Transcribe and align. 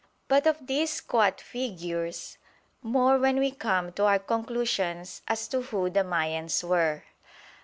But 0.27 0.47
of 0.47 0.65
these 0.65 0.93
squat 0.93 1.39
figures, 1.39 2.39
more 2.81 3.19
when 3.19 3.37
we 3.37 3.51
come 3.51 3.91
to 3.93 4.05
our 4.05 4.17
conclusions 4.17 5.21
as 5.27 5.47
to 5.49 5.61
who 5.61 5.91
the 5.91 6.03
Mayans 6.03 6.63
were. 6.63 7.03